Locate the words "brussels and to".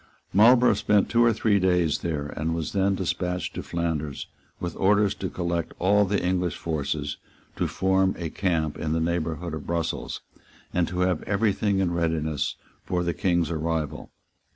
9.67-11.01